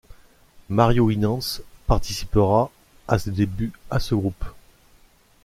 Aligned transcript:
Mario 0.67 1.05
Winans 1.05 1.61
participera 1.85 2.71
à 3.07 3.19
ses 3.19 3.29
débuts 3.29 3.71
à 3.91 3.99
ce 3.99 4.15
groupe. 4.15 4.45